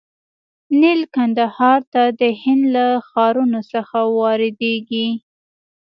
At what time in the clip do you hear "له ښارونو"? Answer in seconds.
2.75-3.59